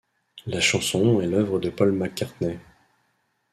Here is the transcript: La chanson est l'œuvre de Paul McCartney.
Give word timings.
La 0.47 0.59
chanson 0.59 1.21
est 1.21 1.27
l'œuvre 1.27 1.59
de 1.59 1.69
Paul 1.69 1.91
McCartney. 1.91 2.57